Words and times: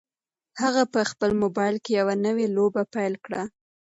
هغه 0.61 0.83
په 0.93 1.01
خپل 1.11 1.31
موبایل 1.43 1.75
کې 1.83 1.91
یوه 1.99 2.15
نوې 2.25 2.45
لوبه 2.55 2.83
پیل 2.93 3.13
کړه. 3.25 3.41